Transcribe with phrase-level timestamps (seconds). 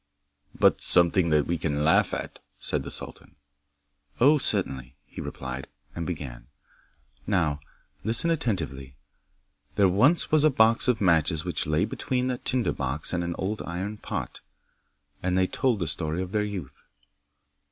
[0.59, 3.35] 'But something that we can laugh at,' said the sultan.
[4.19, 6.47] 'Oh, certainly,' he replied, and began:
[7.27, 7.59] 'Now,
[8.03, 8.95] listen attentively.
[9.75, 13.35] There was once a box of matches which lay between a tinder box and an
[13.37, 14.41] old iron pot,
[15.21, 16.83] and they told the story of their youth.